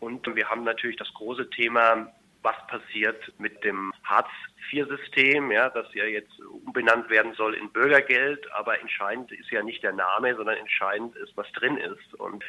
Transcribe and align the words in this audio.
Und 0.00 0.34
wir 0.34 0.48
haben 0.48 0.64
natürlich 0.64 0.96
das 0.96 1.12
große 1.14 1.50
Thema, 1.50 2.12
was 2.42 2.54
passiert 2.68 3.32
mit 3.38 3.64
dem 3.64 3.92
Hartz-IV-System, 4.04 5.50
ja, 5.50 5.70
das 5.70 5.92
ja 5.94 6.04
jetzt 6.04 6.38
umbenannt 6.40 7.10
werden 7.10 7.34
soll 7.34 7.54
in 7.54 7.70
Bürgergeld. 7.70 8.50
Aber 8.52 8.80
entscheidend 8.80 9.32
ist 9.32 9.50
ja 9.50 9.62
nicht 9.62 9.82
der 9.82 9.92
Name, 9.92 10.34
sondern 10.36 10.56
entscheidend 10.56 11.16
ist, 11.16 11.36
was 11.36 11.50
drin 11.52 11.76
ist. 11.78 12.14
Und 12.14 12.44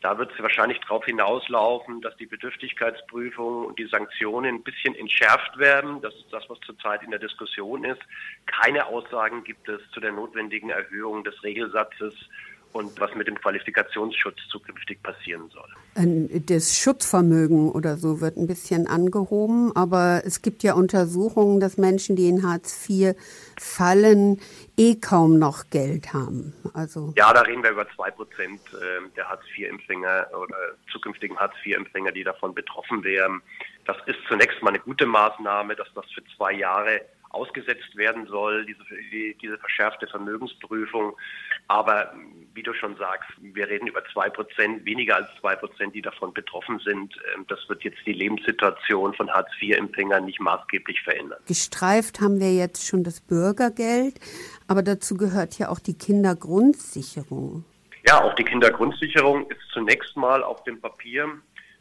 da 0.00 0.18
wird 0.18 0.32
es 0.32 0.42
wahrscheinlich 0.42 0.80
darauf 0.80 1.04
hinauslaufen, 1.04 2.00
dass 2.00 2.16
die 2.16 2.26
Bedürftigkeitsprüfung 2.26 3.66
und 3.66 3.78
die 3.78 3.86
Sanktionen 3.86 4.56
ein 4.56 4.62
bisschen 4.62 4.94
entschärft 4.96 5.58
werden. 5.58 6.00
Das 6.02 6.14
ist 6.14 6.32
das, 6.32 6.48
was 6.48 6.58
zurzeit 6.60 7.02
in 7.04 7.10
der 7.10 7.20
Diskussion 7.20 7.84
ist. 7.84 8.00
Keine 8.46 8.86
Aussagen 8.86 9.44
gibt 9.44 9.68
es 9.68 9.80
zu 9.92 10.00
der 10.00 10.12
notwendigen 10.12 10.70
Erhöhung 10.70 11.22
des 11.22 11.40
Regelsatzes 11.44 12.14
und 12.72 12.98
was 13.00 13.14
mit 13.14 13.28
dem 13.28 13.38
Qualifikationsschutz 13.38 14.36
zukünftig 14.50 15.02
passieren 15.02 15.50
soll. 15.50 15.68
Das 16.46 16.78
Schutzvermögen 16.78 17.70
oder 17.70 17.96
so 17.96 18.20
wird 18.20 18.36
ein 18.36 18.46
bisschen 18.46 18.86
angehoben, 18.86 19.74
aber 19.76 20.22
es 20.24 20.40
gibt 20.40 20.62
ja 20.62 20.74
Untersuchungen, 20.74 21.60
dass 21.60 21.76
Menschen, 21.76 22.16
die 22.16 22.28
in 22.28 22.42
Hartz 22.42 22.88
IV 22.88 23.14
fallen, 23.60 24.40
eh 24.78 24.96
kaum 24.96 25.38
noch 25.38 25.70
Geld 25.70 26.14
haben. 26.14 26.54
Also 26.72 27.12
ja, 27.16 27.32
da 27.32 27.42
reden 27.42 27.62
wir 27.62 27.70
über 27.70 27.86
zwei 27.94 28.10
Prozent 28.10 28.60
ähm, 28.72 29.10
der 29.16 29.28
Hartz 29.28 29.42
IV-Empfänger 29.56 30.28
oder 30.32 30.56
zukünftigen 30.90 31.36
Hartz 31.38 31.54
IV-Empfänger, 31.64 32.12
die 32.12 32.24
davon 32.24 32.54
betroffen 32.54 33.04
wären. 33.04 33.42
Das 33.84 33.96
ist 34.06 34.18
zunächst 34.28 34.62
mal 34.62 34.70
eine 34.70 34.78
gute 34.78 35.06
Maßnahme, 35.06 35.76
dass 35.76 35.88
das 35.94 36.06
für 36.14 36.22
zwei 36.36 36.52
Jahre 36.52 37.02
ausgesetzt 37.32 37.96
werden 37.96 38.26
soll, 38.26 38.66
diese, 38.66 38.84
diese 39.40 39.58
verschärfte 39.58 40.06
Vermögensprüfung. 40.06 41.16
Aber 41.68 42.12
wie 42.54 42.62
du 42.62 42.74
schon 42.74 42.96
sagst, 42.96 43.30
wir 43.40 43.68
reden 43.68 43.86
über 43.86 44.02
zwei 44.12 44.28
Prozent, 44.28 44.84
weniger 44.84 45.16
als 45.16 45.28
zwei 45.40 45.56
Prozent, 45.56 45.94
die 45.94 46.02
davon 46.02 46.32
betroffen 46.34 46.78
sind. 46.80 47.14
Ähm, 47.34 47.44
das 47.48 47.58
wird 47.68 47.82
jetzt 47.84 47.98
die 48.06 48.12
Lebenssituation 48.12 49.14
von 49.14 49.30
Hartz-IV-Empfängern 49.30 50.24
nicht 50.24 50.40
maßgeblich 50.40 51.00
verändern. 51.02 51.38
Gestreift 51.46 52.20
haben 52.20 52.40
wir 52.40 52.54
jetzt 52.54 52.86
schon 52.86 53.04
das 53.04 53.20
Bürgergeld, 53.20 54.20
aber 54.68 54.82
dazu 54.82 55.16
gehört 55.16 55.58
ja 55.58 55.68
auch 55.68 55.78
die 55.78 55.96
Kindergrundsicherung. 55.96 57.64
Ja, 58.06 58.22
auch 58.22 58.34
die 58.34 58.44
Kindergrundsicherung 58.44 59.48
ist 59.50 59.60
zunächst 59.72 60.16
mal 60.16 60.42
auf 60.42 60.64
dem 60.64 60.80
Papier 60.80 61.30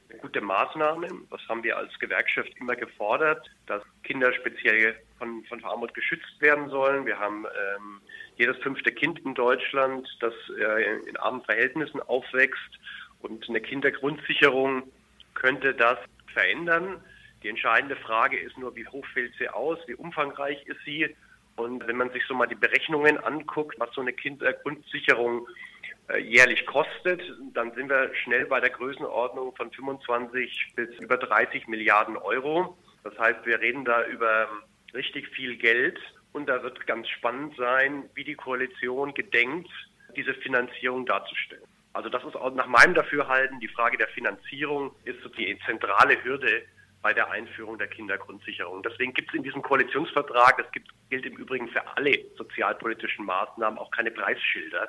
eine 0.09 0.19
gute 0.19 0.41
Maßnahme. 0.41 1.07
Das 1.29 1.41
haben 1.49 1.63
wir 1.63 1.77
als 1.77 1.97
Gewerkschaft 1.99 2.51
immer 2.59 2.75
gefordert, 2.75 3.49
dass 3.65 3.81
Kinder 4.03 4.31
speziell 4.33 4.95
von, 5.21 5.43
von 5.45 5.63
Armut 5.63 5.93
geschützt 5.93 6.41
werden 6.41 6.69
sollen. 6.69 7.05
Wir 7.05 7.19
haben 7.19 7.45
ähm, 7.45 8.01
jedes 8.37 8.57
fünfte 8.57 8.91
Kind 8.91 9.19
in 9.19 9.35
Deutschland, 9.35 10.07
das 10.19 10.33
äh, 10.59 10.99
in 11.07 11.15
armen 11.17 11.43
Verhältnissen 11.43 12.01
aufwächst. 12.01 12.79
Und 13.21 13.47
eine 13.47 13.61
Kindergrundsicherung 13.61 14.83
könnte 15.35 15.75
das 15.75 15.99
verändern. 16.33 17.03
Die 17.43 17.49
entscheidende 17.49 17.95
Frage 17.97 18.39
ist 18.39 18.57
nur, 18.57 18.75
wie 18.75 18.87
hoch 18.87 19.05
fällt 19.13 19.33
sie 19.37 19.47
aus, 19.47 19.77
wie 19.85 19.93
umfangreich 19.93 20.65
ist 20.65 20.79
sie. 20.85 21.15
Und 21.55 21.87
wenn 21.87 21.97
man 21.97 22.09
sich 22.11 22.23
so 22.27 22.33
mal 22.33 22.47
die 22.47 22.55
Berechnungen 22.55 23.19
anguckt, 23.19 23.75
was 23.79 23.93
so 23.93 24.01
eine 24.01 24.13
Kindergrundsicherung 24.13 25.47
äh, 26.07 26.17
jährlich 26.17 26.65
kostet, 26.65 27.21
dann 27.53 27.71
sind 27.75 27.89
wir 27.89 28.09
schnell 28.23 28.47
bei 28.47 28.59
der 28.59 28.71
Größenordnung 28.71 29.55
von 29.55 29.69
25 29.71 30.73
bis 30.75 30.89
über 30.99 31.17
30 31.17 31.67
Milliarden 31.67 32.17
Euro. 32.17 32.75
Das 33.03 33.17
heißt, 33.19 33.45
wir 33.45 33.59
reden 33.59 33.85
da 33.85 34.03
über 34.07 34.47
richtig 34.93 35.27
viel 35.29 35.57
Geld 35.57 35.99
und 36.33 36.47
da 36.47 36.63
wird 36.63 36.85
ganz 36.87 37.07
spannend 37.09 37.55
sein, 37.57 38.09
wie 38.13 38.23
die 38.23 38.35
Koalition 38.35 39.13
gedenkt, 39.13 39.69
diese 40.15 40.33
Finanzierung 40.35 41.05
darzustellen. 41.05 41.63
Also 41.93 42.09
das 42.09 42.23
ist 42.23 42.35
auch 42.35 42.53
nach 42.53 42.67
meinem 42.67 42.93
Dafürhalten 42.93 43.59
die 43.59 43.67
Frage 43.67 43.97
der 43.97 44.07
Finanzierung 44.09 44.95
ist 45.03 45.19
die 45.37 45.57
zentrale 45.65 46.23
Hürde 46.23 46.63
bei 47.01 47.13
der 47.13 47.31
Einführung 47.31 47.77
der 47.77 47.87
Kindergrundsicherung. 47.87 48.83
Deswegen 48.83 49.13
gibt 49.13 49.29
es 49.29 49.35
in 49.35 49.43
diesem 49.43 49.61
Koalitionsvertrag, 49.61 50.57
das 50.57 50.71
gibt, 50.71 50.89
gilt 51.09 51.25
im 51.25 51.35
Übrigen 51.35 51.67
für 51.69 51.85
alle 51.97 52.17
sozialpolitischen 52.37 53.25
Maßnahmen, 53.25 53.79
auch 53.79 53.91
keine 53.91 54.11
Preisschilder, 54.11 54.87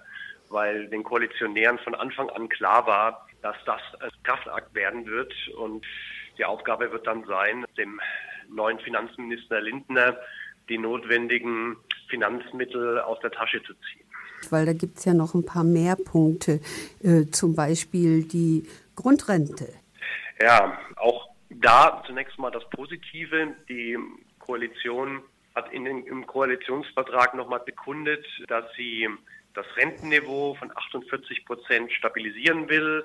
weil 0.51 0.89
den 0.89 1.03
Koalitionären 1.03 1.79
von 1.79 1.95
Anfang 1.95 2.29
an 2.31 2.49
klar 2.49 2.87
war, 2.87 3.27
dass 3.41 3.57
das 3.65 3.81
ein 4.01 4.11
Kraftakt 4.23 4.75
werden 4.75 5.07
wird. 5.07 5.33
Und 5.57 5.87
die 6.37 6.45
Aufgabe 6.45 6.93
wird 6.93 7.07
dann 7.07 7.25
sein, 7.25 7.65
dem 7.77 8.01
neuen 8.55 8.79
Finanzminister 8.81 9.61
Lindner 9.61 10.17
die 10.69 10.79
notwendigen 10.79 11.77
Finanzmittel 12.09 13.01
aus 13.01 13.19
der 13.21 13.31
Tasche 13.31 13.63
zu 13.63 13.75
ziehen. 13.75 14.07
Weil 14.51 14.67
da 14.67 14.73
gibt 14.73 14.99
es 14.99 15.05
ja 15.05 15.15
noch 15.15 15.35
ein 15.35 15.45
paar 15.45 15.65
mehr 15.65 15.97
Punkte, 15.97 16.61
äh, 17.03 17.27
zum 17.31 17.55
Beispiel 17.55 18.25
die 18.25 18.67
Grundrente. 18.97 19.69
Ja, 20.41 20.79
auch 20.97 21.29
da 21.51 22.03
zunächst 22.07 22.39
mal 22.39 22.51
das 22.51 22.69
Positive. 22.71 23.55
Die 23.69 23.97
Koalition 24.39 25.23
hat 25.55 25.73
in 25.73 25.85
den, 25.85 26.07
im 26.07 26.27
Koalitionsvertrag 26.27 27.35
nochmal 27.35 27.61
bekundet, 27.61 28.25
dass 28.49 28.65
sie 28.77 29.09
das 29.55 29.67
Rentenniveau 29.77 30.55
von 30.55 30.73
48 30.75 31.45
Prozent 31.45 31.93
stabilisieren 31.93 32.69
will, 32.69 33.05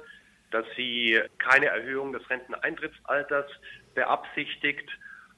dass 0.51 0.65
sie 0.75 1.19
keine 1.37 1.67
Erhöhung 1.67 2.13
des 2.13 2.27
Renteneintrittsalters 2.29 3.45
beabsichtigt. 3.93 4.89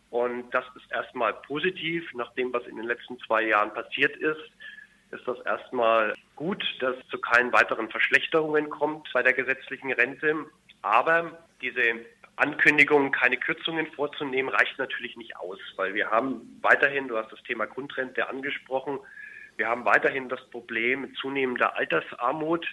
Und 0.10 0.50
das 0.52 0.66
ist 0.76 0.92
erstmal 0.92 1.34
positiv. 1.34 2.12
Nach 2.14 2.34
dem, 2.34 2.52
was 2.52 2.66
in 2.66 2.78
den 2.78 2.86
letzten 2.86 3.20
zwei 3.20 3.44
Jahren 3.44 3.74
passiert 3.74 4.16
ist, 4.18 4.42
ist 5.12 5.28
das 5.28 5.40
erstmal 5.46 6.16
gut, 6.36 6.64
dass 6.80 6.96
es 6.98 7.08
zu 7.10 7.20
keinen 7.20 7.52
weiteren 7.52 7.90
Verschlechterungen 7.90 8.70
kommt 8.70 9.08
bei 9.14 9.24
der 9.24 9.34
gesetzlichen 9.34 9.92
Rente. 9.92 10.46
Aber 10.82 11.40
diese 11.62 12.06
Ankündigung, 12.36 13.12
keine 13.12 13.38
Kürzungen 13.38 13.88
vorzunehmen, 13.88 14.50
reicht 14.50 14.78
natürlich 14.78 15.18
nicht 15.18 15.36
aus, 15.38 15.60
weil 15.76 15.94
wir 15.94 16.10
haben 16.10 16.58
weiterhin, 16.62 17.08
du 17.08 17.18
hast 17.18 17.32
das 17.32 17.44
Thema 17.44 17.66
Grundrente 17.66 18.30
angesprochen, 18.30 19.00
wir 19.58 19.68
haben 19.68 19.84
weiterhin 19.84 20.30
das 20.30 20.40
Problem 20.52 21.14
zunehmender 21.16 21.76
Altersarmut 21.76 22.66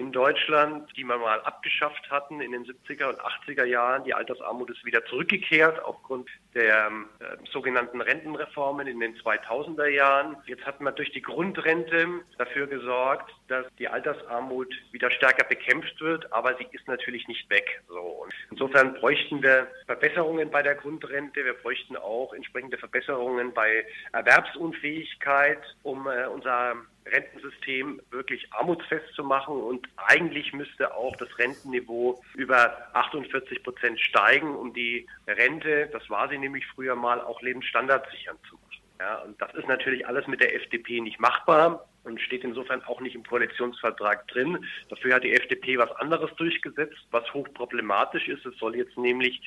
in 0.00 0.12
Deutschland, 0.12 0.90
die 0.96 1.04
wir 1.04 1.18
mal 1.18 1.40
abgeschafft 1.42 2.10
hatten 2.10 2.40
in 2.40 2.52
den 2.52 2.64
70er 2.64 3.10
und 3.10 3.20
80er 3.20 3.64
Jahren. 3.64 4.02
Die 4.04 4.14
Altersarmut 4.14 4.70
ist 4.70 4.82
wieder 4.84 5.04
zurückgekehrt 5.04 5.84
aufgrund 5.84 6.30
der 6.54 6.86
äh, 6.86 7.36
sogenannten 7.52 8.00
Rentenreformen 8.00 8.86
in 8.86 8.98
den 8.98 9.14
2000er 9.16 9.88
Jahren. 9.88 10.36
Jetzt 10.46 10.64
hat 10.64 10.80
man 10.80 10.94
durch 10.94 11.12
die 11.12 11.20
Grundrente 11.20 12.22
dafür 12.38 12.66
gesorgt, 12.66 13.30
dass 13.48 13.66
die 13.78 13.88
Altersarmut 13.88 14.74
wieder 14.90 15.10
stärker 15.10 15.46
bekämpft 15.46 16.00
wird, 16.00 16.32
aber 16.32 16.56
sie 16.56 16.66
ist 16.72 16.88
natürlich 16.88 17.28
nicht 17.28 17.50
weg. 17.50 17.82
So. 17.88 18.26
Insofern 18.50 18.94
bräuchten 18.94 19.42
wir 19.42 19.68
Verbesserungen 19.84 20.50
bei 20.50 20.62
der 20.62 20.76
Grundrente. 20.76 21.44
Wir 21.44 21.54
bräuchten 21.54 21.98
auch 21.98 22.32
entsprechende 22.32 22.78
Verbesserungen 22.78 23.52
bei 23.52 23.84
Erwerbsunfähigkeit, 24.12 25.60
um 25.82 26.06
äh, 26.06 26.26
unser 26.26 26.76
Rentensystem 27.10 28.00
wirklich 28.10 28.52
armutsfest 28.52 29.14
zu 29.14 29.24
machen. 29.24 29.56
Und 29.56 29.88
eigentlich 29.96 30.52
müsste 30.52 30.94
auch 30.94 31.16
das 31.16 31.28
Rentenniveau 31.38 32.20
über 32.34 32.76
48 32.94 33.62
Prozent 33.62 34.00
steigen, 34.00 34.54
um 34.54 34.72
die 34.72 35.06
Rente, 35.26 35.88
das 35.92 36.08
war 36.10 36.28
sie 36.28 36.38
nämlich 36.38 36.66
früher 36.74 36.96
mal, 36.96 37.20
auch 37.20 37.40
lebensstandardsichern 37.42 38.36
zu 38.48 38.54
machen. 38.56 38.70
Ja, 39.00 39.16
und 39.20 39.40
das 39.40 39.54
ist 39.54 39.66
natürlich 39.66 40.06
alles 40.06 40.26
mit 40.26 40.40
der 40.40 40.54
FDP 40.54 41.00
nicht 41.00 41.18
machbar 41.18 41.88
und 42.04 42.20
steht 42.20 42.44
insofern 42.44 42.82
auch 42.84 43.00
nicht 43.00 43.14
im 43.14 43.24
Koalitionsvertrag 43.24 44.28
drin. 44.28 44.66
Dafür 44.90 45.14
hat 45.14 45.24
die 45.24 45.32
FDP 45.32 45.78
was 45.78 45.90
anderes 45.92 46.30
durchgesetzt, 46.36 46.98
was 47.10 47.32
hochproblematisch 47.32 48.28
ist. 48.28 48.44
Es 48.44 48.56
soll 48.58 48.76
jetzt 48.76 48.98
nämlich 48.98 49.40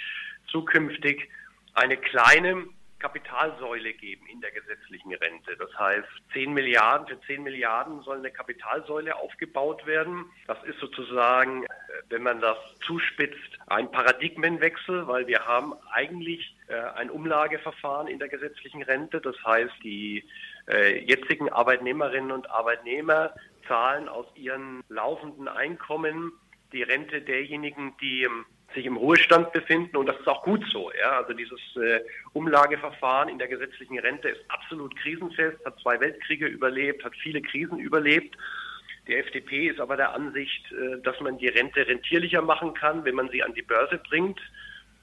zukünftig 0.48 1.30
eine 1.76 1.98
kleine 1.98 2.66
Kapitalsäule 3.04 3.94
geben 3.94 4.26
in 4.28 4.40
der 4.40 4.52
gesetzlichen 4.52 5.14
Rente. 5.14 5.58
Das 5.58 5.78
heißt, 5.78 6.08
10 6.32 6.54
Milliarden, 6.54 7.06
für 7.06 7.20
10 7.28 7.44
Milliarden 7.44 8.02
soll 8.04 8.20
eine 8.20 8.32
Kapitalsäule 8.32 9.14
aufgebaut 9.18 9.86
werden. 9.86 10.26
Das 10.48 10.58
ist 10.64 10.80
sozusagen, 10.80 11.66
wenn 12.08 12.24
man 12.24 12.40
das 12.40 12.58
zuspitzt, 12.88 13.60
ein 13.68 13.92
Paradigmenwechsel, 13.92 15.06
weil 15.06 15.28
wir 15.28 15.46
haben 15.46 15.74
eigentlich 15.92 16.56
äh, 16.68 16.76
ein 16.76 17.10
Umlageverfahren 17.10 18.08
in 18.08 18.20
der 18.20 18.30
gesetzlichen 18.30 18.84
Rente. 18.84 19.20
Das 19.20 19.36
heißt, 19.46 19.74
die 19.84 20.24
äh, 20.72 21.00
jetzigen 21.04 21.50
Arbeitnehmerinnen 21.52 22.32
und 22.32 22.50
Arbeitnehmer 22.50 23.34
zahlen 23.68 24.08
aus 24.08 24.28
ihren 24.36 24.82
laufenden 24.88 25.50
Einkommen 25.50 26.32
die 26.72 26.84
Rente 26.84 27.22
derjenigen, 27.22 27.96
die 28.02 28.30
sich 28.74 28.86
im 28.86 28.98
Ruhestand 28.98 29.52
befinden 29.54 29.98
und 29.98 30.08
das 30.08 30.20
ist 30.20 30.28
auch 30.28 30.44
gut 30.44 30.64
so. 30.72 30.92
Ja? 31.00 31.18
Also 31.20 31.34
dieses 31.34 31.60
äh, 31.76 32.02
Umlageverfahren 32.34 33.30
in 33.30 33.40
der 33.40 33.48
gesetzlichen 33.48 34.00
Rente 34.00 34.30
ist 34.30 34.42
absolut 34.50 34.96
krisenfest, 34.98 35.64
hat 35.66 35.80
zwei 35.80 36.00
Weltkriege 36.00 36.48
überlebt, 36.48 37.04
hat 37.04 37.16
viele 37.16 37.42
Krisen 37.42 37.80
überlebt. 37.80 38.36
Die 39.08 39.16
FDP 39.16 39.68
ist 39.68 39.80
aber 39.80 39.98
der 39.98 40.14
Ansicht, 40.14 40.72
äh, 40.72 41.02
dass 41.02 41.20
man 41.20 41.38
die 41.38 41.48
Rente 41.48 41.86
rentierlicher 41.86 42.42
machen 42.42 42.74
kann, 42.74 43.04
wenn 43.06 43.16
man 43.16 43.30
sie 43.30 43.44
an 43.44 43.54
die 43.54 43.62
Börse 43.62 43.98
bringt. 44.10 44.40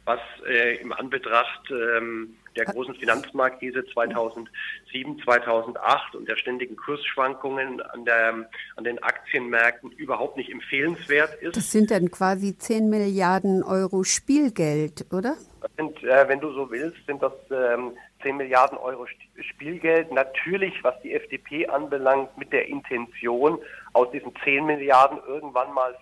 Was 0.05 0.21
äh, 0.49 0.77
im 0.77 0.93
Anbetracht 0.93 1.71
ähm, 1.71 2.37
der 2.57 2.65
großen 2.65 2.95
Finanzmarktkrise 2.95 3.85
2007, 3.93 5.21
2008 5.23 6.17
und 6.17 6.29
der 6.29 6.37
ständigen 6.37 6.77
Kursschwankungen 6.77 7.81
an, 7.81 8.05
der, 8.05 8.49
an 8.77 8.85
den 8.85 9.01
Aktienmärkten 9.03 9.93
überhaupt 9.93 10.37
nicht 10.37 10.51
empfehlenswert 10.51 11.35
ist. 11.41 11.57
Das 11.57 11.71
sind 11.71 11.91
dann 11.91 12.11
quasi 12.11 12.57
10 12.57 12.91
Milliarden 12.91 13.63
Euro 13.63 14.05
Spielgeld, 14.05 15.07
oder? 15.13 15.37
Sind, 15.77 16.03
äh, 16.03 16.29
wenn 16.29 16.41
du 16.41 16.53
so 16.53 16.71
willst, 16.71 16.99
sind 17.07 17.23
das 17.23 17.33
ähm, 17.51 17.93
10 18.23 18.37
Milliarden 18.37 18.79
Euro 18.79 19.07
Spielgeld. 19.41 20.11
Natürlich, 20.13 20.75
was 20.83 21.01
die 21.03 21.15
FDP 21.15 21.67
anbelangt, 21.69 22.37
mit 22.37 22.53
der 22.53 22.67
Intention, 22.67 23.59
aus 23.93 24.11
diesen 24.11 24.33
10 24.45 24.67
Milliarden 24.67 25.19
irgendwann 25.27 25.73
mal 25.73 25.95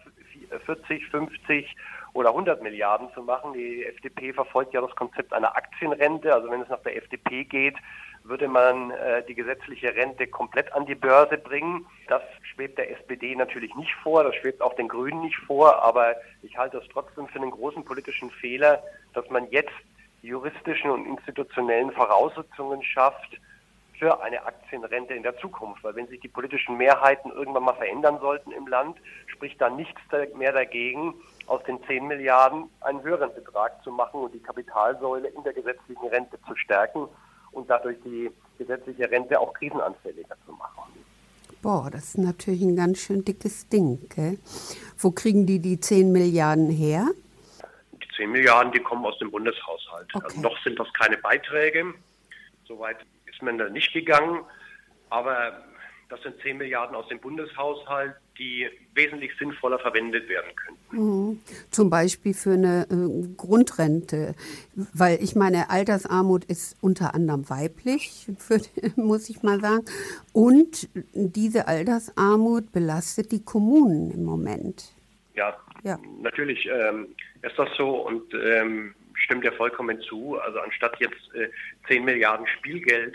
40, 0.64 1.06
50 1.08 1.76
oder 2.12 2.30
100 2.30 2.62
Milliarden 2.62 3.08
zu 3.14 3.22
machen. 3.22 3.52
Die 3.52 3.84
FDP 3.84 4.32
verfolgt 4.32 4.74
ja 4.74 4.80
das 4.80 4.94
Konzept 4.96 5.32
einer 5.32 5.56
Aktienrente. 5.56 6.34
Also 6.34 6.50
wenn 6.50 6.62
es 6.62 6.68
nach 6.68 6.82
der 6.82 6.96
FDP 6.96 7.44
geht, 7.44 7.76
würde 8.24 8.48
man 8.48 8.90
äh, 8.90 9.24
die 9.26 9.34
gesetzliche 9.34 9.94
Rente 9.94 10.26
komplett 10.26 10.72
an 10.72 10.86
die 10.86 10.94
Börse 10.94 11.38
bringen. 11.38 11.86
Das 12.08 12.22
schwebt 12.42 12.78
der 12.78 12.90
SPD 12.90 13.34
natürlich 13.34 13.74
nicht 13.74 13.94
vor, 14.02 14.24
das 14.24 14.34
schwebt 14.36 14.60
auch 14.60 14.74
den 14.74 14.88
Grünen 14.88 15.22
nicht 15.22 15.38
vor, 15.38 15.82
aber 15.82 16.14
ich 16.42 16.56
halte 16.58 16.78
es 16.78 16.88
trotzdem 16.92 17.26
für 17.28 17.40
einen 17.40 17.50
großen 17.50 17.84
politischen 17.84 18.30
Fehler, 18.30 18.82
dass 19.14 19.28
man 19.30 19.50
jetzt 19.50 19.72
juristischen 20.22 20.90
und 20.90 21.06
institutionellen 21.06 21.92
Voraussetzungen 21.92 22.82
schafft 22.82 23.38
für 23.98 24.20
eine 24.22 24.44
Aktienrente 24.44 25.14
in 25.14 25.22
der 25.22 25.36
Zukunft. 25.38 25.82
Weil 25.82 25.96
wenn 25.96 26.06
sich 26.08 26.20
die 26.20 26.28
politischen 26.28 26.76
Mehrheiten 26.76 27.30
irgendwann 27.30 27.64
mal 27.64 27.74
verändern 27.74 28.18
sollten 28.20 28.52
im 28.52 28.66
Land, 28.66 28.98
spricht 29.26 29.60
da 29.60 29.70
nichts 29.70 30.00
mehr 30.36 30.52
dagegen, 30.52 31.14
aus 31.48 31.62
den 31.64 31.82
10 31.84 32.06
Milliarden 32.06 32.68
einen 32.82 33.02
höheren 33.02 33.34
Betrag 33.34 33.82
zu 33.82 33.90
machen 33.90 34.20
und 34.20 34.34
die 34.34 34.38
Kapitalsäule 34.40 35.28
in 35.28 35.42
der 35.42 35.54
gesetzlichen 35.54 36.06
Rente 36.08 36.38
zu 36.46 36.54
stärken 36.56 37.08
und 37.52 37.68
dadurch 37.68 37.96
die 38.04 38.30
gesetzliche 38.58 39.10
Rente 39.10 39.40
auch 39.40 39.52
krisenanfälliger 39.54 40.36
zu 40.44 40.52
machen. 40.52 40.92
Boah, 41.62 41.90
das 41.90 42.04
ist 42.04 42.18
natürlich 42.18 42.62
ein 42.62 42.76
ganz 42.76 42.98
schön 42.98 43.24
dickes 43.24 43.68
Ding. 43.68 44.08
Gell? 44.14 44.38
Wo 44.98 45.10
kriegen 45.10 45.46
die 45.46 45.58
die 45.58 45.80
10 45.80 46.12
Milliarden 46.12 46.70
her? 46.70 47.08
10 48.16 48.30
Milliarden, 48.30 48.72
die 48.72 48.80
kommen 48.80 49.04
aus 49.06 49.18
dem 49.18 49.30
Bundeshaushalt. 49.30 50.06
Also 50.14 50.18
okay. 50.18 50.26
Also 50.26 50.40
noch 50.40 50.62
sind 50.62 50.78
das 50.78 50.92
keine 50.92 51.16
Beiträge. 51.16 51.94
Soweit 52.66 52.98
ist 53.26 53.40
man 53.42 53.58
da 53.58 53.68
nicht 53.68 53.92
gegangen. 53.92 54.40
Aber 55.10 55.52
das 56.08 56.22
sind 56.22 56.40
10 56.40 56.56
Milliarden 56.56 56.96
aus 56.96 57.06
dem 57.08 57.20
Bundeshaushalt, 57.20 58.14
die 58.38 58.66
wesentlich 58.94 59.32
sinnvoller 59.38 59.78
verwendet 59.78 60.28
werden 60.28 60.50
könnten. 60.56 60.96
Mhm. 60.96 61.40
Zum 61.70 61.90
Beispiel 61.90 62.32
für 62.34 62.52
eine 62.52 62.86
äh, 62.90 63.36
Grundrente, 63.36 64.34
weil 64.94 65.18
ich 65.22 65.34
meine, 65.34 65.70
Altersarmut 65.70 66.44
ist 66.44 66.76
unter 66.80 67.14
anderem 67.14 67.48
weiblich, 67.50 68.26
für, 68.38 68.60
muss 68.96 69.28
ich 69.28 69.42
mal 69.42 69.60
sagen. 69.60 69.84
Und 70.32 70.88
diese 71.12 71.68
Altersarmut 71.68 72.72
belastet 72.72 73.32
die 73.32 73.44
Kommunen 73.44 74.10
im 74.10 74.24
Moment. 74.24 74.92
Ja, 75.34 75.56
ja. 75.84 75.98
natürlich 76.22 76.66
ähm, 76.66 77.14
ist 77.42 77.58
das 77.58 77.68
so 77.76 78.06
und 78.06 78.32
ähm, 78.34 78.94
stimmt 79.14 79.44
ja 79.44 79.52
vollkommen 79.52 80.00
zu. 80.00 80.38
Also 80.38 80.58
anstatt 80.60 80.98
jetzt 81.00 81.34
äh, 81.34 81.48
10 81.86 82.04
Milliarden 82.04 82.46
Spielgeld 82.46 83.14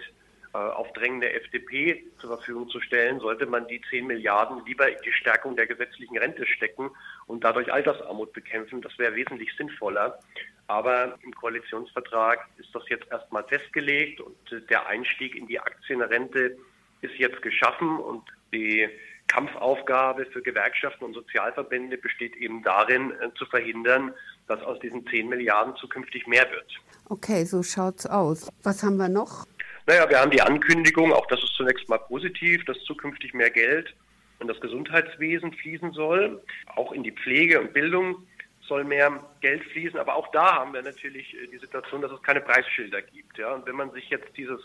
auf 0.57 0.91
Drängen 0.93 1.21
der 1.21 1.35
FDP 1.35 2.03
zur 2.19 2.37
Verfügung 2.37 2.69
zu 2.69 2.79
stellen, 2.79 3.19
sollte 3.19 3.45
man 3.45 3.67
die 3.67 3.81
10 3.89 4.05
Milliarden 4.05 4.63
lieber 4.65 4.87
in 4.89 4.97
die 5.03 5.11
Stärkung 5.11 5.55
der 5.55 5.65
gesetzlichen 5.65 6.17
Rente 6.17 6.45
stecken 6.45 6.91
und 7.25 7.43
dadurch 7.43 7.71
Altersarmut 7.73 8.33
bekämpfen. 8.33 8.81
Das 8.81 8.97
wäre 8.99 9.15
wesentlich 9.15 9.49
sinnvoller. 9.57 10.19
Aber 10.67 11.17
im 11.23 11.33
Koalitionsvertrag 11.33 12.47
ist 12.57 12.69
das 12.73 12.83
jetzt 12.89 13.09
erstmal 13.11 13.43
festgelegt 13.43 14.21
und 14.21 14.51
äh, 14.51 14.61
der 14.61 14.87
Einstieg 14.87 15.35
in 15.35 15.47
die 15.47 15.59
Aktienrente 15.59 16.57
ist 17.01 17.15
jetzt 17.15 17.41
geschaffen 17.41 17.97
und 17.97 18.23
die 18.53 18.87
Kampfaufgabe 19.27 20.25
für 20.27 20.41
Gewerkschaften 20.41 21.03
und 21.05 21.13
Sozialverbände 21.13 21.97
besteht 21.97 22.35
eben 22.35 22.63
darin, 22.63 23.11
äh, 23.11 23.33
zu 23.35 23.45
verhindern, 23.45 24.13
dass 24.47 24.61
aus 24.61 24.79
diesen 24.79 25.05
10 25.07 25.27
Milliarden 25.29 25.75
zukünftig 25.75 26.27
mehr 26.27 26.49
wird. 26.51 26.71
Okay, 27.09 27.43
so 27.45 27.63
schaut's 27.63 28.05
aus. 28.05 28.49
Was 28.63 28.83
haben 28.83 28.97
wir 28.97 29.09
noch? 29.09 29.45
Naja, 29.85 30.09
wir 30.09 30.19
haben 30.19 30.31
die 30.31 30.41
Ankündigung, 30.41 31.11
auch 31.11 31.25
das 31.27 31.43
ist 31.43 31.53
zunächst 31.55 31.89
mal 31.89 31.97
positiv, 31.97 32.63
dass 32.65 32.79
zukünftig 32.83 33.33
mehr 33.33 33.49
Geld 33.49 33.93
in 34.39 34.47
das 34.47 34.59
Gesundheitswesen 34.61 35.53
fließen 35.53 35.91
soll. 35.91 36.41
Auch 36.75 36.93
in 36.93 37.03
die 37.03 37.11
Pflege 37.11 37.59
und 37.59 37.73
Bildung 37.73 38.25
soll 38.61 38.85
mehr 38.85 39.19
Geld 39.41 39.63
fließen. 39.71 39.99
Aber 39.99 40.15
auch 40.15 40.31
da 40.31 40.55
haben 40.55 40.73
wir 40.73 40.81
natürlich 40.81 41.33
äh, 41.35 41.47
die 41.47 41.57
Situation, 41.57 42.01
dass 42.01 42.11
es 42.11 42.21
keine 42.23 42.41
Preisschilder 42.41 43.01
gibt. 43.01 43.37
Ja? 43.37 43.53
Und 43.53 43.65
wenn 43.65 43.75
man 43.75 43.91
sich 43.91 44.09
jetzt 44.09 44.35
dieses 44.37 44.61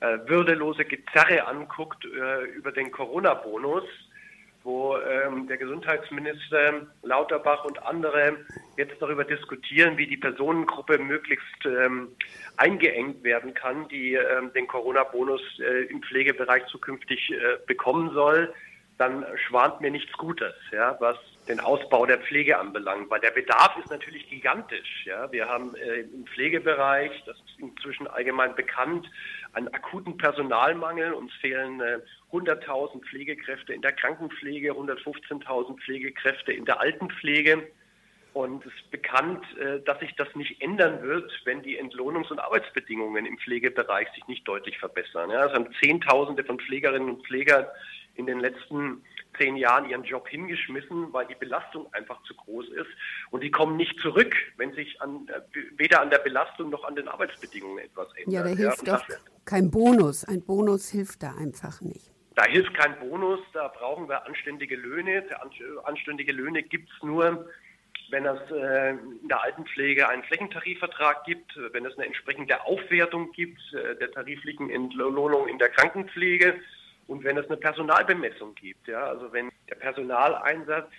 äh, 0.00 0.18
würdelose 0.26 0.84
Gezerre 0.84 1.46
anguckt 1.46 2.04
äh, 2.04 2.44
über 2.44 2.70
den 2.70 2.92
Corona-Bonus, 2.92 3.84
wo 4.66 4.96
ähm, 4.98 5.46
der 5.46 5.56
Gesundheitsminister 5.56 6.86
Lauterbach 7.02 7.64
und 7.64 7.82
andere 7.84 8.36
jetzt 8.76 9.00
darüber 9.00 9.24
diskutieren, 9.24 9.96
wie 9.96 10.08
die 10.08 10.16
Personengruppe 10.16 10.98
möglichst 10.98 11.64
ähm, 11.64 12.08
eingeengt 12.56 13.22
werden 13.22 13.54
kann, 13.54 13.88
die 13.88 14.14
ähm, 14.14 14.52
den 14.52 14.66
Corona-Bonus 14.66 15.40
äh, 15.60 15.84
im 15.84 16.02
Pflegebereich 16.02 16.66
zukünftig 16.66 17.32
äh, 17.32 17.58
bekommen 17.66 18.12
soll, 18.12 18.52
dann 18.98 19.24
schwant 19.46 19.80
mir 19.80 19.90
nichts 19.90 20.12
Gutes, 20.14 20.54
ja, 20.72 20.96
was 21.00 21.16
den 21.48 21.60
Ausbau 21.60 22.06
der 22.06 22.18
Pflege 22.18 22.58
anbelangt, 22.58 23.08
weil 23.08 23.20
der 23.20 23.30
Bedarf 23.30 23.76
ist 23.76 23.90
natürlich 23.90 24.28
gigantisch. 24.28 25.04
Ja. 25.04 25.30
Wir 25.30 25.48
haben 25.48 25.74
äh, 25.76 26.00
im 26.00 26.26
Pflegebereich, 26.26 27.12
das 27.24 27.36
ist 27.36 27.60
inzwischen 27.60 28.08
allgemein 28.08 28.54
bekannt, 28.56 29.08
einen 29.56 29.68
akuten 29.68 30.16
Personalmangel. 30.18 31.12
Uns 31.14 31.32
fehlen 31.40 31.80
äh, 31.80 31.98
100.000 32.32 33.02
Pflegekräfte 33.08 33.72
in 33.72 33.82
der 33.82 33.92
Krankenpflege, 33.92 34.72
115.000 34.72 35.78
Pflegekräfte 35.82 36.52
in 36.52 36.66
der 36.66 36.80
Altenpflege. 36.80 37.66
Und 38.34 38.66
es 38.66 38.72
ist 38.74 38.90
bekannt, 38.90 39.44
äh, 39.58 39.80
dass 39.80 39.98
sich 40.00 40.14
das 40.16 40.28
nicht 40.34 40.60
ändern 40.60 41.02
wird, 41.02 41.32
wenn 41.44 41.62
die 41.62 41.80
Entlohnungs- 41.80 42.30
und 42.30 42.38
Arbeitsbedingungen 42.38 43.24
im 43.24 43.38
Pflegebereich 43.38 44.08
sich 44.14 44.26
nicht 44.26 44.46
deutlich 44.46 44.78
verbessern. 44.78 45.30
Ja, 45.30 45.46
es 45.46 45.54
haben 45.54 45.72
Zehntausende 45.82 46.44
von 46.44 46.60
Pflegerinnen 46.60 47.08
und 47.08 47.26
Pflegern 47.26 47.64
in 48.14 48.26
den 48.26 48.40
letzten 48.40 49.02
zehn 49.38 49.56
Jahren 49.56 49.88
ihren 49.88 50.04
Job 50.04 50.28
hingeschmissen, 50.28 51.12
weil 51.12 51.26
die 51.26 51.34
Belastung 51.34 51.92
einfach 51.92 52.22
zu 52.24 52.34
groß 52.34 52.68
ist. 52.70 52.88
Und 53.30 53.42
die 53.42 53.50
kommen 53.50 53.76
nicht 53.76 53.98
zurück, 54.00 54.34
wenn 54.58 54.72
sich 54.74 55.00
an, 55.00 55.28
äh, 55.28 55.40
weder 55.76 56.02
an 56.02 56.10
der 56.10 56.18
Belastung 56.18 56.68
noch 56.68 56.84
an 56.84 56.94
den 56.94 57.08
Arbeitsbedingungen 57.08 57.78
etwas 57.78 58.08
ändert. 58.16 58.32
Ja, 58.32 58.42
da 58.42 58.48
hilft 58.48 58.86
ja, 58.86 58.96
doch 58.96 59.35
kein 59.46 59.70
Bonus. 59.70 60.24
Ein 60.24 60.44
Bonus 60.44 60.90
hilft 60.90 61.22
da 61.22 61.34
einfach 61.36 61.80
nicht. 61.80 62.12
Da 62.34 62.44
hilft 62.44 62.74
kein 62.74 62.98
Bonus, 62.98 63.40
da 63.54 63.68
brauchen 63.68 64.08
wir 64.08 64.26
anständige 64.26 64.76
Löhne. 64.76 65.24
Anständige 65.84 66.32
Löhne 66.32 66.62
gibt 66.62 66.90
es 66.90 67.02
nur, 67.02 67.48
wenn 68.10 68.26
es 68.26 68.38
äh, 68.50 68.90
in 68.90 69.28
der 69.28 69.42
Altenpflege 69.42 70.08
einen 70.08 70.22
Flächentarifvertrag 70.24 71.24
gibt, 71.24 71.58
wenn 71.72 71.86
es 71.86 71.96
eine 71.96 72.06
entsprechende 72.06 72.62
Aufwertung 72.64 73.32
gibt 73.32 73.58
äh, 73.72 73.96
der 73.96 74.10
tariflichen 74.12 74.70
Entlohnung 74.70 75.48
in 75.48 75.58
der 75.58 75.70
Krankenpflege 75.70 76.60
und 77.06 77.24
wenn 77.24 77.36
es 77.36 77.46
eine 77.46 77.56
Personalbemessung 77.56 78.54
gibt, 78.54 78.86
ja, 78.88 79.06
also 79.06 79.32
wenn 79.32 79.50
der 79.70 79.76
Personaleinsatz 79.76 80.90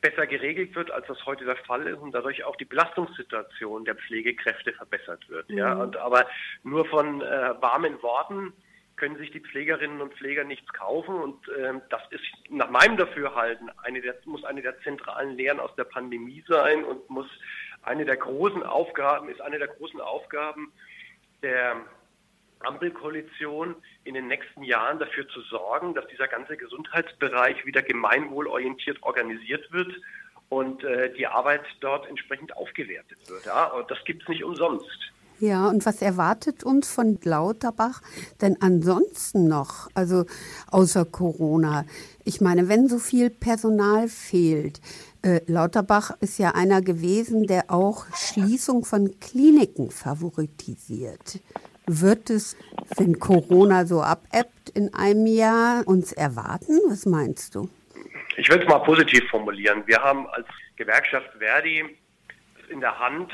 besser 0.00 0.26
geregelt 0.26 0.74
wird, 0.74 0.90
als 0.90 1.06
das 1.06 1.24
heute 1.26 1.44
der 1.44 1.56
Fall 1.56 1.86
ist 1.86 1.98
und 1.98 2.12
dadurch 2.12 2.44
auch 2.44 2.56
die 2.56 2.64
Belastungssituation 2.64 3.84
der 3.84 3.94
Pflegekräfte 3.94 4.72
verbessert 4.72 5.28
wird. 5.28 5.48
Mhm. 5.48 5.58
Ja, 5.58 5.74
und 5.74 5.96
aber 5.96 6.26
nur 6.62 6.84
von 6.86 7.20
äh, 7.20 7.54
warmen 7.60 8.02
Worten 8.02 8.52
können 8.96 9.16
sich 9.16 9.30
die 9.30 9.40
Pflegerinnen 9.40 10.00
und 10.00 10.14
Pfleger 10.14 10.44
nichts 10.44 10.70
kaufen 10.72 11.14
und 11.14 11.48
äh, 11.48 11.72
das 11.88 12.02
ist 12.10 12.22
nach 12.50 12.68
meinem 12.68 12.96
Dafürhalten 12.96 13.70
eine 13.82 14.00
der, 14.02 14.14
muss 14.26 14.44
eine 14.44 14.60
der 14.60 14.78
zentralen 14.82 15.36
Lehren 15.36 15.58
aus 15.58 15.74
der 15.76 15.84
Pandemie 15.84 16.44
sein 16.46 16.84
und 16.84 17.08
muss 17.08 17.28
eine 17.82 18.04
der 18.04 18.18
großen 18.18 18.62
Aufgaben 18.62 19.30
ist 19.30 19.40
eine 19.40 19.58
der 19.58 19.68
großen 19.68 20.00
Aufgaben 20.00 20.72
der 21.42 21.76
Ampelkoalition 22.60 23.74
in 24.04 24.14
den 24.14 24.28
nächsten 24.28 24.62
Jahren 24.62 24.98
dafür 24.98 25.28
zu 25.28 25.40
sorgen, 25.42 25.94
dass 25.94 26.06
dieser 26.08 26.28
ganze 26.28 26.56
Gesundheitsbereich 26.56 27.64
wieder 27.66 27.82
gemeinwohlorientiert 27.82 29.02
organisiert 29.02 29.70
wird 29.72 29.92
und 30.48 30.84
äh, 30.84 31.12
die 31.14 31.26
Arbeit 31.26 31.62
dort 31.80 32.08
entsprechend 32.08 32.56
aufgewertet 32.56 33.18
wird. 33.28 33.46
Ja? 33.46 33.66
Und 33.66 33.90
das 33.90 33.98
gibt 34.04 34.22
es 34.22 34.28
nicht 34.28 34.44
umsonst. 34.44 35.12
Ja, 35.40 35.68
und 35.68 35.86
was 35.86 36.02
erwartet 36.02 36.64
uns 36.64 36.90
von 36.92 37.18
Lauterbach 37.22 38.02
denn 38.42 38.58
ansonsten 38.60 39.48
noch, 39.48 39.88
also 39.94 40.26
außer 40.70 41.06
Corona? 41.06 41.86
Ich 42.24 42.42
meine, 42.42 42.68
wenn 42.68 42.88
so 42.88 42.98
viel 42.98 43.30
Personal 43.30 44.08
fehlt, 44.08 44.82
äh, 45.22 45.40
Lauterbach 45.46 46.10
ist 46.20 46.38
ja 46.38 46.50
einer 46.50 46.82
gewesen, 46.82 47.46
der 47.46 47.70
auch 47.70 48.04
Schließung 48.14 48.84
von 48.84 49.18
Kliniken 49.18 49.90
favoritisiert. 49.90 51.40
Wird 51.92 52.30
es, 52.30 52.56
wenn 52.98 53.18
Corona 53.18 53.84
so 53.84 54.00
abebbt 54.00 54.70
in 54.74 54.94
einem 54.94 55.26
Jahr, 55.26 55.82
uns 55.88 56.12
erwarten? 56.12 56.78
Was 56.88 57.04
meinst 57.04 57.56
du? 57.56 57.68
Ich 58.36 58.48
will 58.48 58.60
es 58.60 58.68
mal 58.68 58.78
positiv 58.78 59.28
formulieren. 59.28 59.82
Wir 59.86 60.00
haben 60.00 60.28
als 60.28 60.46
Gewerkschaft 60.76 61.28
Verdi 61.40 61.84
in 62.68 62.80
der 62.80 62.96
Hand, 62.96 63.32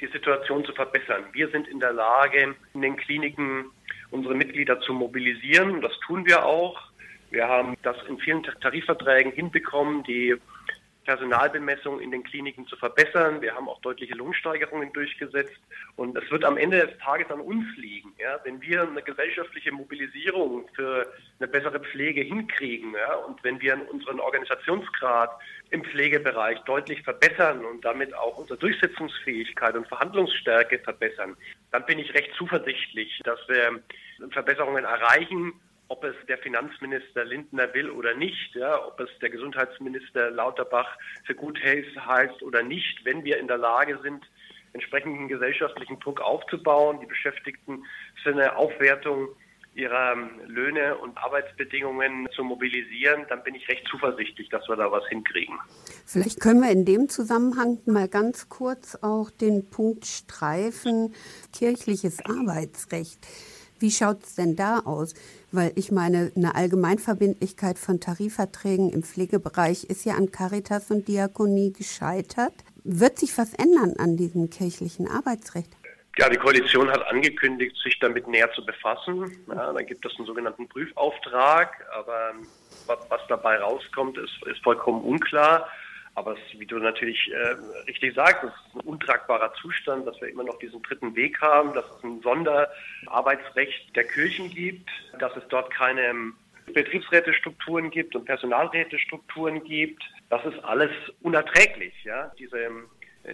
die 0.00 0.08
Situation 0.08 0.64
zu 0.64 0.72
verbessern. 0.72 1.26
Wir 1.30 1.48
sind 1.50 1.68
in 1.68 1.78
der 1.78 1.92
Lage, 1.92 2.56
in 2.74 2.82
den 2.82 2.96
Kliniken 2.96 3.66
unsere 4.10 4.34
Mitglieder 4.34 4.80
zu 4.80 4.92
mobilisieren. 4.92 5.80
Das 5.80 5.92
tun 6.08 6.26
wir 6.26 6.44
auch. 6.44 6.90
Wir 7.30 7.46
haben 7.46 7.76
das 7.84 7.96
in 8.08 8.18
vielen 8.18 8.42
Tarifverträgen 8.42 9.30
hinbekommen, 9.30 10.02
die 10.02 10.34
Personalbemessung 11.06 12.00
in 12.00 12.10
den 12.10 12.24
Kliniken 12.24 12.66
zu 12.66 12.76
verbessern. 12.76 13.40
Wir 13.40 13.54
haben 13.54 13.68
auch 13.68 13.80
deutliche 13.80 14.14
Lohnsteigerungen 14.14 14.92
durchgesetzt. 14.92 15.56
Und 15.94 16.18
es 16.18 16.28
wird 16.30 16.44
am 16.44 16.58
Ende 16.58 16.84
des 16.84 16.98
Tages 16.98 17.30
an 17.30 17.40
uns 17.40 17.64
liegen. 17.76 18.12
Ja? 18.18 18.40
Wenn 18.44 18.60
wir 18.60 18.82
eine 18.82 19.02
gesellschaftliche 19.02 19.70
Mobilisierung 19.72 20.68
für 20.74 21.10
eine 21.38 21.48
bessere 21.48 21.78
Pflege 21.78 22.22
hinkriegen 22.22 22.92
ja? 22.92 23.14
und 23.14 23.42
wenn 23.44 23.60
wir 23.60 23.80
unseren 23.90 24.18
Organisationsgrad 24.18 25.30
im 25.70 25.84
Pflegebereich 25.84 26.58
deutlich 26.60 27.02
verbessern 27.02 27.64
und 27.64 27.84
damit 27.84 28.12
auch 28.14 28.36
unsere 28.36 28.58
Durchsetzungsfähigkeit 28.58 29.76
und 29.76 29.86
Verhandlungsstärke 29.86 30.80
verbessern, 30.80 31.36
dann 31.70 31.86
bin 31.86 32.00
ich 32.00 32.12
recht 32.14 32.32
zuversichtlich, 32.36 33.20
dass 33.24 33.38
wir 33.48 33.80
Verbesserungen 34.30 34.84
erreichen 34.84 35.52
ob 35.88 36.04
es 36.04 36.14
der 36.28 36.38
Finanzminister 36.38 37.24
Lindner 37.24 37.72
will 37.74 37.90
oder 37.90 38.14
nicht, 38.14 38.54
ja, 38.54 38.84
ob 38.84 38.98
es 39.00 39.08
der 39.20 39.30
Gesundheitsminister 39.30 40.30
Lauterbach 40.30 40.98
für 41.24 41.34
gut 41.34 41.58
heißt 41.62 42.42
oder 42.42 42.62
nicht, 42.62 43.04
wenn 43.04 43.24
wir 43.24 43.38
in 43.38 43.46
der 43.46 43.58
Lage 43.58 43.98
sind, 44.02 44.24
entsprechenden 44.72 45.28
gesellschaftlichen 45.28 45.98
Druck 46.00 46.20
aufzubauen, 46.20 47.00
die 47.00 47.06
Beschäftigten 47.06 47.84
für 48.22 48.30
eine 48.30 48.56
Aufwertung 48.56 49.28
ihrer 49.76 50.16
Löhne 50.46 50.96
und 50.96 51.16
Arbeitsbedingungen 51.18 52.28
zu 52.34 52.42
mobilisieren, 52.42 53.26
dann 53.28 53.42
bin 53.42 53.54
ich 53.54 53.68
recht 53.68 53.86
zuversichtlich, 53.88 54.48
dass 54.48 54.66
wir 54.68 54.76
da 54.76 54.90
was 54.90 55.06
hinkriegen. 55.08 55.58
Vielleicht 56.06 56.40
können 56.40 56.62
wir 56.62 56.70
in 56.70 56.84
dem 56.84 57.08
Zusammenhang 57.08 57.78
mal 57.84 58.08
ganz 58.08 58.48
kurz 58.48 58.96
auch 59.02 59.30
den 59.30 59.68
Punkt 59.68 60.06
streifen, 60.06 61.14
kirchliches 61.52 62.24
Arbeitsrecht. 62.24 63.18
Wie 63.78 63.90
schaut 63.90 64.22
es 64.22 64.34
denn 64.34 64.56
da 64.56 64.80
aus? 64.80 65.14
Weil 65.52 65.72
ich 65.74 65.92
meine, 65.92 66.32
eine 66.34 66.54
Allgemeinverbindlichkeit 66.54 67.78
von 67.78 68.00
Tarifverträgen 68.00 68.90
im 68.90 69.02
Pflegebereich 69.02 69.84
ist 69.84 70.04
ja 70.04 70.14
an 70.14 70.30
Caritas 70.30 70.90
und 70.90 71.08
Diakonie 71.08 71.72
gescheitert. 71.72 72.54
Wird 72.84 73.18
sich 73.18 73.36
was 73.36 73.52
ändern 73.54 73.94
an 73.98 74.16
diesem 74.16 74.48
kirchlichen 74.48 75.08
Arbeitsrecht? 75.08 75.70
Ja, 76.18 76.30
die 76.30 76.38
Koalition 76.38 76.90
hat 76.90 77.06
angekündigt, 77.08 77.76
sich 77.82 77.98
damit 77.98 78.26
näher 78.26 78.50
zu 78.52 78.64
befassen. 78.64 79.30
Ja, 79.48 79.72
da 79.72 79.82
gibt 79.82 80.06
es 80.06 80.16
einen 80.16 80.26
sogenannten 80.26 80.66
Prüfauftrag, 80.68 81.86
aber 81.94 82.32
was 82.86 83.20
dabei 83.28 83.58
rauskommt, 83.58 84.16
ist, 84.16 84.32
ist 84.46 84.62
vollkommen 84.62 85.02
unklar. 85.02 85.68
Aber 86.16 86.32
es, 86.32 86.58
wie 86.58 86.64
du 86.64 86.78
natürlich 86.78 87.30
äh, 87.30 87.56
richtig 87.86 88.14
sagst, 88.14 88.42
es 88.42 88.50
ist 88.50 88.74
ein 88.74 88.88
untragbarer 88.88 89.52
Zustand, 89.60 90.06
dass 90.06 90.18
wir 90.20 90.28
immer 90.28 90.44
noch 90.44 90.58
diesen 90.58 90.82
dritten 90.82 91.14
Weg 91.14 91.40
haben, 91.42 91.74
dass 91.74 91.84
es 91.84 92.02
ein 92.02 92.22
Sonderarbeitsrecht 92.22 93.94
der 93.94 94.04
Kirchen 94.04 94.48
gibt, 94.50 94.88
dass 95.18 95.36
es 95.36 95.42
dort 95.48 95.70
keine 95.70 96.32
Betriebsrätestrukturen 96.72 97.90
gibt 97.90 98.16
und 98.16 98.24
Personalrätestrukturen 98.24 99.62
gibt. 99.64 100.02
Das 100.30 100.42
ist 100.46 100.58
alles 100.64 100.90
unerträglich, 101.20 101.92
ja, 102.04 102.32
diese, 102.38 102.70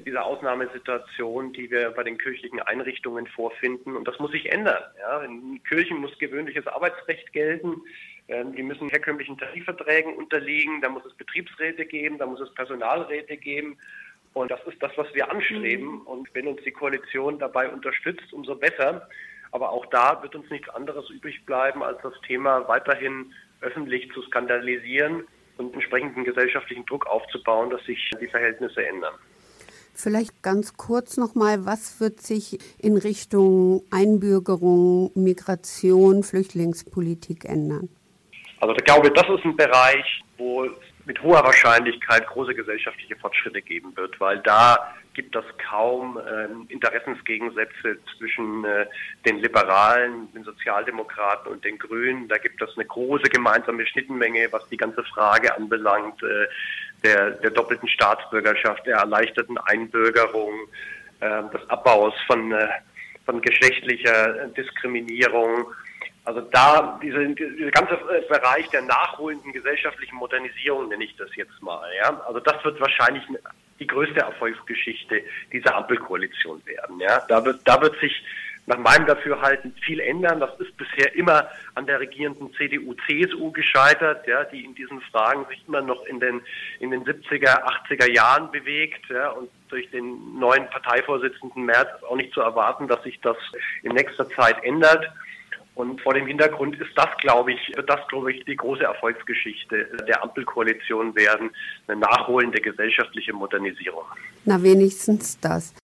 diese 0.00 0.22
Ausnahmesituation, 0.22 1.52
die 1.52 1.70
wir 1.70 1.90
bei 1.90 2.02
den 2.02 2.18
kirchlichen 2.18 2.60
Einrichtungen 2.60 3.26
vorfinden. 3.26 3.96
Und 3.96 4.08
das 4.08 4.18
muss 4.18 4.32
sich 4.32 4.50
ändern. 4.50 4.82
Ja. 4.98 5.22
In 5.22 5.62
Kirchen 5.64 5.98
muss 5.98 6.16
gewöhnliches 6.18 6.66
Arbeitsrecht 6.66 7.32
gelten. 7.32 7.82
Ähm, 8.28 8.54
die 8.54 8.62
müssen 8.62 8.88
herkömmlichen 8.88 9.36
Tarifverträgen 9.36 10.14
unterliegen, 10.14 10.80
da 10.80 10.88
muss 10.88 11.04
es 11.04 11.14
Betriebsräte 11.14 11.84
geben, 11.84 12.18
da 12.18 12.26
muss 12.26 12.40
es 12.40 12.52
Personalräte 12.54 13.36
geben. 13.36 13.76
Und 14.32 14.50
das 14.50 14.60
ist 14.66 14.82
das, 14.82 14.92
was 14.96 15.12
wir 15.14 15.30
anstreben. 15.30 15.86
Mhm. 15.86 16.00
Und 16.02 16.34
wenn 16.34 16.48
uns 16.48 16.62
die 16.62 16.70
Koalition 16.70 17.38
dabei 17.38 17.68
unterstützt, 17.68 18.32
umso 18.32 18.54
besser. 18.54 19.08
Aber 19.50 19.70
auch 19.70 19.84
da 19.86 20.22
wird 20.22 20.34
uns 20.34 20.48
nichts 20.50 20.68
anderes 20.70 21.10
übrig 21.10 21.44
bleiben, 21.44 21.82
als 21.82 22.00
das 22.02 22.14
Thema 22.26 22.66
weiterhin 22.68 23.34
öffentlich 23.60 24.10
zu 24.12 24.22
skandalisieren 24.22 25.24
und 25.58 25.74
entsprechenden 25.74 26.24
gesellschaftlichen 26.24 26.86
Druck 26.86 27.06
aufzubauen, 27.06 27.68
dass 27.68 27.84
sich 27.84 28.10
die 28.20 28.28
Verhältnisse 28.28 28.86
ändern. 28.86 29.14
Vielleicht 29.94 30.42
ganz 30.42 30.76
kurz 30.76 31.16
nochmal, 31.16 31.66
was 31.66 32.00
wird 32.00 32.20
sich 32.20 32.58
in 32.78 32.96
Richtung 32.96 33.82
Einbürgerung, 33.90 35.10
Migration, 35.14 36.22
Flüchtlingspolitik 36.22 37.44
ändern? 37.44 37.88
Also 38.60 38.74
ich 38.74 38.84
glaube, 38.84 39.10
das 39.10 39.28
ist 39.28 39.44
ein 39.44 39.56
Bereich, 39.56 40.22
wo 40.38 40.64
es 40.64 40.72
mit 41.04 41.20
hoher 41.22 41.42
Wahrscheinlichkeit 41.44 42.26
große 42.28 42.54
gesellschaftliche 42.54 43.16
Fortschritte 43.16 43.60
geben 43.60 43.94
wird, 43.96 44.18
weil 44.20 44.38
da 44.38 44.94
gibt 45.14 45.36
es 45.36 45.44
kaum 45.68 46.18
äh, 46.18 46.72
Interessensgegensätze 46.72 47.98
zwischen 48.16 48.64
äh, 48.64 48.86
den 49.26 49.38
Liberalen, 49.38 50.32
den 50.32 50.44
Sozialdemokraten 50.44 51.52
und 51.52 51.64
den 51.64 51.78
Grünen. 51.78 52.28
Da 52.28 52.38
gibt 52.38 52.62
es 52.62 52.70
eine 52.76 52.86
große 52.86 53.24
gemeinsame 53.24 53.86
Schnittmenge, 53.86 54.48
was 54.52 54.66
die 54.68 54.76
ganze 54.76 55.02
Frage 55.04 55.54
anbelangt, 55.54 56.22
äh, 56.22 56.46
der, 57.04 57.32
der 57.32 57.50
doppelten 57.50 57.88
Staatsbürgerschaft, 57.88 58.86
der 58.86 58.96
erleichterten 58.96 59.58
Einbürgerung, 59.58 60.52
äh, 61.20 61.42
des 61.52 61.68
Abbaus 61.70 62.14
von, 62.26 62.52
äh, 62.52 62.68
von 63.24 63.40
geschlechtlicher 63.40 64.48
Diskriminierung 64.48 65.66
also 66.24 66.40
da, 66.40 67.00
diese, 67.02 67.34
dieser 67.34 67.70
ganze 67.72 67.96
Bereich 68.28 68.68
der 68.68 68.82
nachholenden 68.82 69.52
gesellschaftlichen 69.52 70.14
Modernisierung 70.16 70.88
nenne 70.88 71.04
ich 71.04 71.16
das 71.16 71.34
jetzt 71.34 71.60
mal. 71.60 71.88
Ja? 71.96 72.22
Also 72.26 72.38
das 72.38 72.64
wird 72.64 72.80
wahrscheinlich 72.80 73.24
die 73.80 73.86
größte 73.86 74.20
Erfolgsgeschichte 74.20 75.22
dieser 75.52 75.74
Ampelkoalition 75.74 76.64
werden. 76.64 77.00
Ja? 77.00 77.24
Da, 77.26 77.44
wird, 77.44 77.60
da 77.64 77.80
wird 77.80 77.98
sich 77.98 78.12
nach 78.66 78.78
meinem 78.78 79.06
Dafürhalten 79.06 79.74
viel 79.84 80.00
ändern. 80.00 80.40
Das 80.40 80.50
ist 80.60 80.76
bisher 80.76 81.14
immer 81.14 81.48
an 81.74 81.86
der 81.86 82.00
regierenden 82.00 82.52
CDU, 82.54 82.94
CSU 83.06 83.50
gescheitert, 83.50 84.26
ja, 84.26 84.44
die 84.44 84.64
in 84.64 84.74
diesen 84.74 85.00
Fragen 85.00 85.44
sich 85.48 85.62
immer 85.66 85.80
noch 85.80 86.04
in 86.06 86.20
den, 86.20 86.40
in 86.78 86.90
den 86.90 87.04
70er, 87.04 87.62
80er 87.88 88.10
Jahren 88.10 88.50
bewegt. 88.52 89.08
Ja, 89.08 89.30
und 89.30 89.50
durch 89.68 89.90
den 89.90 90.38
neuen 90.38 90.68
Parteivorsitzenden 90.70 91.64
Merz 91.64 91.88
ist 91.96 92.04
auch 92.04 92.16
nicht 92.16 92.32
zu 92.32 92.40
erwarten, 92.40 92.86
dass 92.86 93.02
sich 93.02 93.18
das 93.20 93.36
in 93.82 93.92
nächster 93.92 94.28
Zeit 94.30 94.62
ändert. 94.62 95.10
Und 95.74 96.02
vor 96.02 96.12
dem 96.12 96.26
Hintergrund 96.26 96.78
ist 96.78 96.90
das, 96.96 97.08
glaube 97.18 97.54
ich, 97.54 97.72
das, 97.86 98.06
glaube 98.08 98.32
ich, 98.32 98.44
die 98.44 98.56
große 98.56 98.82
Erfolgsgeschichte 98.82 99.88
der 100.06 100.22
Ampelkoalition 100.22 101.14
werden, 101.16 101.50
eine 101.88 101.98
nachholende 101.98 102.60
gesellschaftliche 102.60 103.32
Modernisierung. 103.32 104.04
Na, 104.44 104.62
wenigstens 104.62 105.40
das. 105.40 105.74